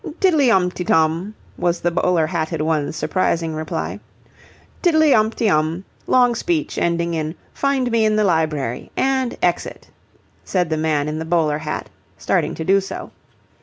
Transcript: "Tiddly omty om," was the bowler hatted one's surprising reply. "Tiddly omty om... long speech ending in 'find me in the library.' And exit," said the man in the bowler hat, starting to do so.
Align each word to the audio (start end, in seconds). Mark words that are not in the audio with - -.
"Tiddly 0.19 0.47
omty 0.47 0.89
om," 0.89 1.35
was 1.59 1.81
the 1.81 1.91
bowler 1.91 2.25
hatted 2.25 2.59
one's 2.59 2.95
surprising 2.95 3.53
reply. 3.53 3.99
"Tiddly 4.81 5.11
omty 5.11 5.47
om... 5.47 5.85
long 6.07 6.33
speech 6.33 6.79
ending 6.79 7.13
in 7.13 7.35
'find 7.53 7.91
me 7.91 8.03
in 8.03 8.15
the 8.15 8.23
library.' 8.23 8.89
And 8.97 9.37
exit," 9.43 9.89
said 10.43 10.71
the 10.71 10.75
man 10.75 11.07
in 11.07 11.19
the 11.19 11.25
bowler 11.25 11.59
hat, 11.59 11.87
starting 12.17 12.55
to 12.55 12.63
do 12.65 12.81
so. 12.81 13.11